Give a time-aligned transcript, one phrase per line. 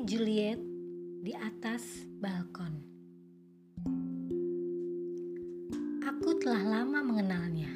[0.00, 0.56] Juliet
[1.20, 2.72] di atas balkon.
[6.00, 7.68] Aku telah lama mengenalnya.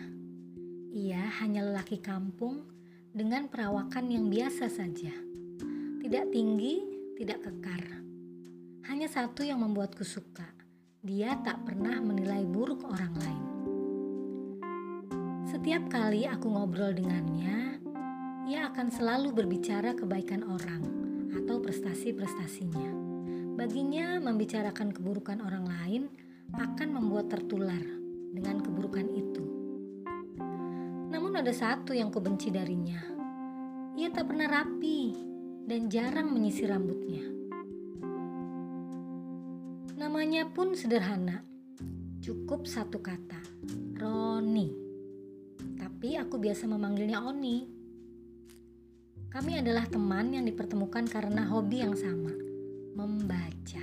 [0.97, 2.65] Ia hanya lelaki kampung
[3.13, 5.13] dengan perawakan yang biasa saja.
[6.01, 6.81] Tidak tinggi,
[7.21, 7.85] tidak kekar.
[8.89, 10.49] Hanya satu yang membuatku suka.
[11.05, 13.45] Dia tak pernah menilai buruk orang lain.
[15.45, 17.85] Setiap kali aku ngobrol dengannya,
[18.49, 22.89] ia akan selalu berbicara kebaikan orang atau prestasi-prestasinya.
[23.59, 26.03] Baginya, membicarakan keburukan orang lain
[26.55, 27.83] akan membuat tertular
[28.31, 29.45] dengan keburukan itu.
[31.11, 33.03] Namun, ada satu yang kubenci darinya:
[33.99, 35.15] ia tak pernah rapi
[35.67, 37.23] dan jarang menyisir rambutnya.
[39.95, 41.43] Namanya pun sederhana,
[42.23, 43.39] cukup satu kata:
[43.99, 44.71] Roni.
[45.75, 47.74] Tapi aku biasa memanggilnya Oni.
[49.35, 52.31] Kami adalah teman yang dipertemukan karena hobi yang sama
[52.95, 53.83] membaca.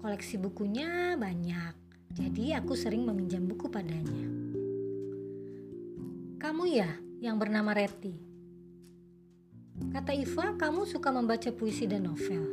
[0.00, 1.76] Koleksi bukunya banyak,
[2.16, 4.24] jadi aku sering meminjam buku padanya.
[6.40, 6.88] Kamu ya
[7.20, 8.16] yang bernama Reti?
[9.92, 12.48] Kata Iva, kamu suka membaca puisi dan novel.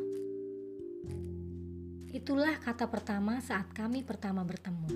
[2.11, 4.91] Itulah kata pertama saat kami pertama bertemu.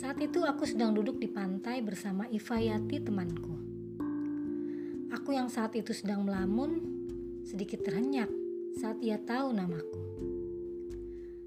[0.00, 3.63] Saat itu aku sedang duduk di pantai bersama Iva Yati temanku.
[5.14, 6.82] Aku yang saat itu sedang melamun,
[7.46, 8.26] sedikit terhenyak
[8.82, 10.02] saat ia tahu namaku.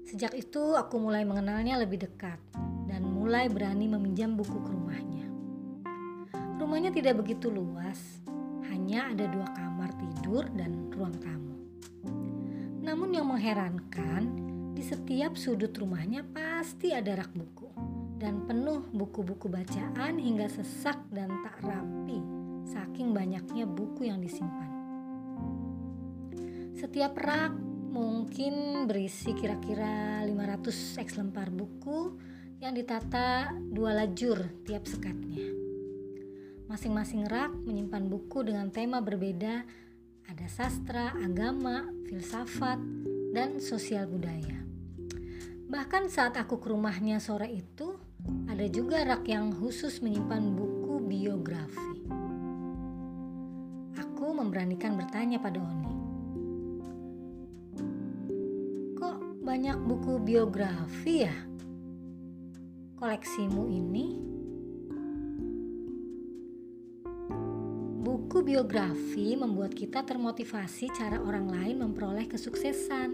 [0.08, 2.40] Sejak itu aku mulai mengenalnya lebih dekat
[2.88, 5.28] dan mulai berani meminjam buku ke rumahnya.
[6.56, 8.24] Rumahnya tidak begitu luas,
[8.72, 11.56] hanya ada dua kamar tidur dan ruang tamu.
[12.80, 14.32] Namun yang mengherankan,
[14.72, 17.68] di setiap sudut rumahnya pasti ada rak buku
[18.16, 22.37] dan penuh buku-buku bacaan hingga sesak dan tak rapi
[22.68, 24.68] saking banyaknya buku yang disimpan.
[26.76, 27.56] Setiap rak
[27.88, 32.14] mungkin berisi kira-kira 500 eks lembar buku
[32.60, 35.48] yang ditata dua lajur tiap sekatnya.
[36.68, 39.64] Masing-masing rak menyimpan buku dengan tema berbeda,
[40.28, 42.76] ada sastra, agama, filsafat,
[43.32, 44.60] dan sosial budaya.
[45.68, 47.96] Bahkan saat aku ke rumahnya sore itu,
[48.48, 52.17] ada juga rak yang khusus menyimpan buku biografi.
[54.38, 55.98] Memberanikan bertanya pada Oni,
[59.48, 61.32] banyak buku biografi ya?
[63.00, 64.06] Koleksimu ini?
[68.04, 73.10] Buku biografi membuat kita termotivasi cara orang lain memperoleh kesuksesan.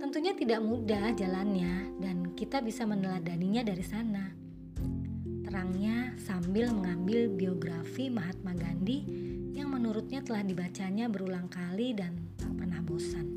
[0.00, 4.32] Tentunya tidak mudah jalannya dan kita bisa meneladaninya dari sana.
[5.44, 12.80] Terangnya sambil mengambil biografi Mahatma Gandhi yang menurutnya telah dibacanya berulang kali dan tak pernah
[12.80, 13.28] bosan.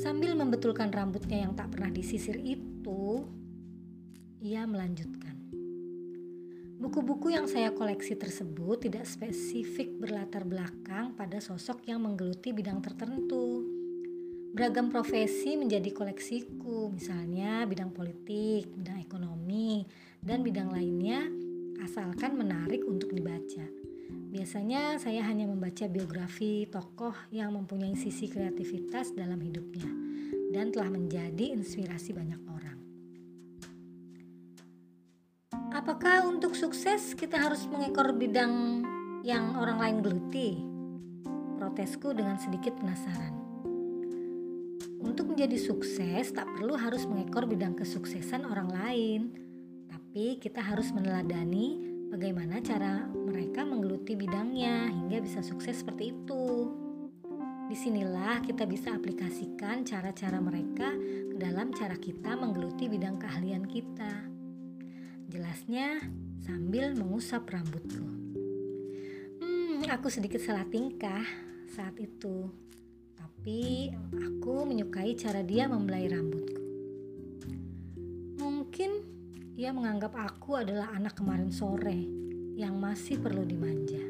[0.00, 3.24] Sambil membetulkan rambutnya yang tak pernah disisir itu,
[4.40, 5.36] ia melanjutkan.
[6.76, 13.64] Buku-buku yang saya koleksi tersebut tidak spesifik berlatar belakang pada sosok yang menggeluti bidang tertentu.
[14.52, 19.88] Beragam profesi menjadi koleksiku, misalnya bidang politik, bidang ekonomi,
[20.20, 21.24] dan bidang lainnya,
[21.80, 23.95] asalkan menarik untuk dibaca.
[24.06, 29.88] Biasanya saya hanya membaca biografi tokoh yang mempunyai sisi kreativitas dalam hidupnya
[30.52, 32.78] dan telah menjadi inspirasi banyak orang.
[35.74, 38.84] Apakah untuk sukses kita harus mengekor bidang
[39.24, 40.60] yang orang lain geluti?
[41.56, 43.34] Protesku dengan sedikit penasaran.
[45.00, 49.20] Untuk menjadi sukses tak perlu harus mengekor bidang kesuksesan orang lain,
[49.88, 56.72] tapi kita harus meneladani bagaimana cara mereka menggeluti bidangnya hingga bisa sukses seperti itu.
[57.68, 64.32] Di sinilah kita bisa aplikasikan cara-cara mereka ke dalam cara kita menggeluti bidang keahlian kita.
[65.28, 66.00] Jelasnya
[66.40, 68.08] sambil mengusap rambutku.
[69.44, 71.26] Hmm, aku sedikit salah tingkah
[71.68, 72.48] saat itu.
[73.12, 73.92] Tapi
[74.24, 76.65] aku menyukai cara dia membelai rambutku.
[79.56, 82.04] Ia menganggap aku adalah anak kemarin sore
[82.60, 84.04] yang masih perlu dimanja.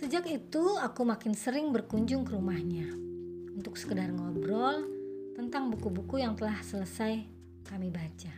[0.00, 2.88] Sejak itu, aku makin sering berkunjung ke rumahnya
[3.52, 4.80] untuk sekedar ngobrol
[5.36, 7.20] tentang buku-buku yang telah selesai
[7.68, 8.32] kami baca.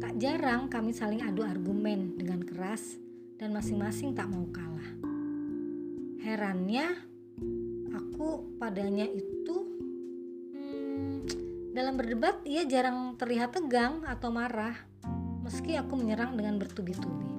[0.00, 2.96] Tak jarang kami saling adu argumen dengan keras
[3.36, 4.96] dan masing-masing tak mau kalah.
[6.24, 6.88] Herannya,
[7.92, 9.67] aku padanya itu
[11.78, 14.74] dalam berdebat, ia jarang terlihat tegang atau marah,
[15.46, 17.30] meski aku menyerang dengan bertubi-tubi.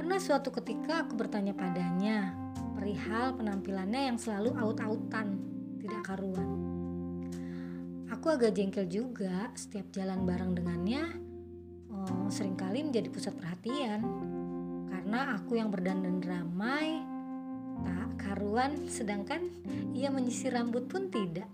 [0.00, 2.32] Pernah suatu ketika aku bertanya padanya
[2.72, 5.36] perihal penampilannya yang selalu aut-autan,
[5.84, 6.48] tidak karuan.
[8.16, 11.04] Aku agak jengkel juga setiap jalan bareng dengannya
[11.92, 14.00] oh, sering kali menjadi pusat perhatian
[14.88, 17.04] karena aku yang berdandan ramai
[17.84, 19.50] tak karuan sedangkan
[19.92, 21.50] ia menyisir rambut pun tidak.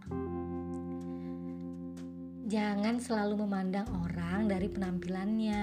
[2.44, 5.62] Jangan selalu memandang orang dari penampilannya.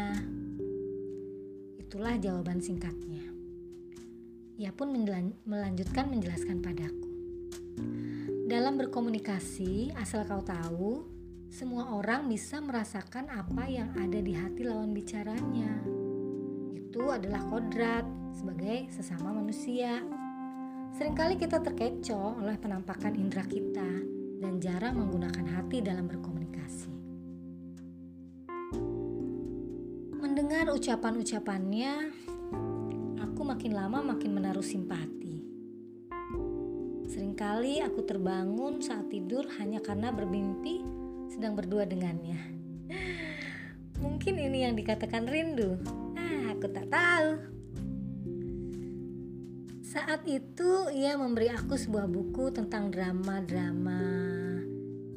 [1.77, 3.21] Itulah jawaban singkatnya.
[4.57, 4.93] Ia pun
[5.45, 7.09] melanjutkan menjelaskan padaku.
[8.49, 11.05] Dalam berkomunikasi, asal kau tahu,
[11.47, 15.83] semua orang bisa merasakan apa yang ada di hati lawan bicaranya.
[16.75, 18.03] Itu adalah kodrat
[18.35, 20.03] sebagai sesama manusia.
[20.91, 23.91] Seringkali kita terkecoh oleh penampakan indera kita
[24.43, 26.91] dan jarang menggunakan hati dalam berkomunikasi.
[30.19, 31.93] Mendengar ucapan-ucapannya,
[33.23, 35.39] aku makin lama makin menaruh simpati.
[37.07, 40.83] Seringkali aku terbangun saat tidur hanya karena bermimpi
[41.31, 42.39] sedang berdua dengannya.
[44.03, 45.79] Mungkin ini yang dikatakan rindu.
[46.19, 47.50] Ah, aku tak tahu.
[49.91, 53.99] Saat itu ia memberi aku sebuah buku tentang drama-drama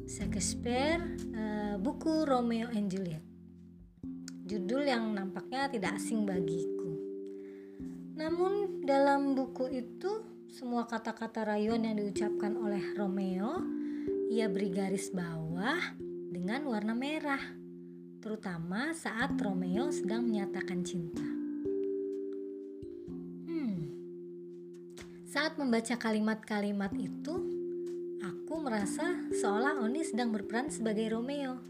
[0.03, 0.99] Shakespeare,
[1.31, 3.23] uh, buku Romeo and Juliet.
[4.43, 6.91] Judul yang nampaknya tidak asing bagiku.
[8.19, 13.55] Namun dalam buku itu semua kata-kata rayuan yang diucapkan oleh Romeo
[14.27, 15.79] ia beri garis bawah
[16.27, 17.39] dengan warna merah,
[18.19, 21.44] terutama saat Romeo sedang menyatakan cinta.
[25.55, 27.35] Membaca kalimat-kalimat itu,
[28.19, 31.63] aku merasa seolah Oni sedang berperan sebagai Romeo.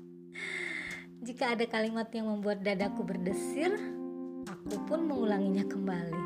[1.21, 3.77] Jika ada kalimat yang membuat dadaku berdesir,
[4.49, 6.23] aku pun mengulanginya kembali.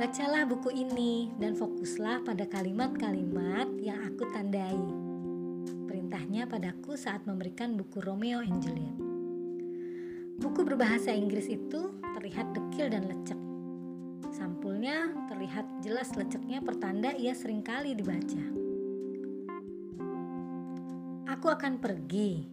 [0.00, 4.80] Bacalah buku ini dan fokuslah pada kalimat-kalimat yang aku tandai.
[5.84, 8.96] Perintahnya padaku saat memberikan buku Romeo and Juliet.
[10.40, 13.41] Buku berbahasa Inggris itu terlihat dekil dan lecek
[14.30, 18.44] Sampulnya terlihat jelas leceknya pertanda ia sering kali dibaca.
[21.32, 22.46] Aku akan pergi,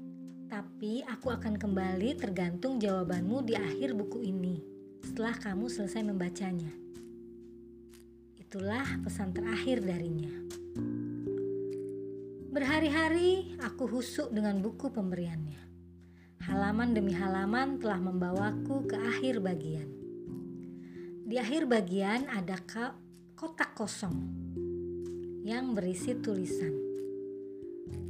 [0.50, 4.57] tapi aku akan kembali tergantung jawabanmu di akhir buku ini
[5.06, 6.74] setelah kamu selesai membacanya.
[8.39, 10.33] Itulah pesan terakhir darinya.
[12.50, 15.62] Berhari-hari aku husuk dengan buku pemberiannya.
[16.50, 19.98] Halaman demi halaman telah membawaku ke akhir bagian.
[21.29, 22.57] Di akhir bagian ada
[23.37, 24.17] kotak kosong
[25.45, 26.73] yang berisi tulisan.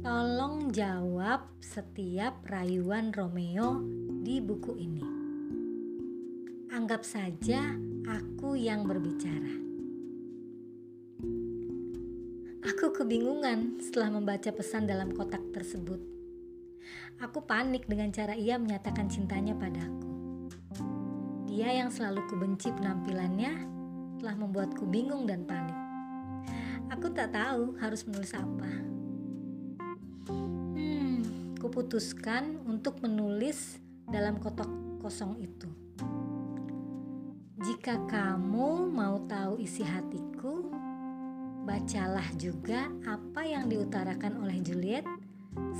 [0.00, 3.84] Tolong jawab setiap rayuan Romeo
[4.24, 5.04] di buku ini.
[6.72, 7.76] Anggap saja
[8.08, 9.52] aku yang berbicara.
[12.72, 16.00] Aku kebingungan setelah membaca pesan dalam kotak tersebut.
[17.20, 20.09] Aku panik dengan cara ia menyatakan cintanya padaku.
[21.50, 23.52] Dia yang selalu kubenci penampilannya
[24.22, 25.74] telah membuatku bingung dan panik.
[26.94, 28.70] Aku tak tahu harus menulis apa.
[30.30, 31.26] Hmm,
[31.58, 34.70] kuputuskan untuk menulis dalam kotak
[35.02, 35.66] kosong itu.
[37.58, 40.70] Jika kamu mau tahu isi hatiku,
[41.66, 45.02] bacalah juga apa yang diutarakan oleh Juliet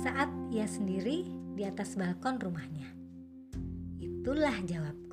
[0.03, 2.91] saat ia sendiri di atas balkon rumahnya.
[4.03, 5.10] Itulah jawab